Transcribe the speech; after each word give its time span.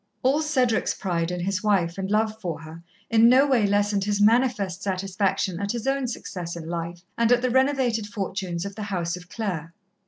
All 0.23 0.41
Cedric's 0.41 0.95
pride 0.95 1.29
in' 1.31 1.41
his 1.41 1.61
wife 1.63 1.95
and 1.95 2.09
love 2.09 2.41
for 2.41 2.61
her, 2.61 2.81
in 3.11 3.29
no 3.29 3.45
way 3.45 3.67
lessened 3.67 4.03
his 4.05 4.19
manifest 4.19 4.81
satisfaction 4.81 5.59
at 5.59 5.73
his 5.73 5.85
own 5.85 6.07
success 6.07 6.55
in 6.55 6.67
life 6.67 7.03
and 7.19 7.31
at 7.31 7.43
the 7.43 7.51
renovated 7.51 8.07
fortunes 8.07 8.65
of 8.65 8.73
the 8.73 8.81
house 8.81 9.15
of 9.15 9.29
Clare. 9.29 9.75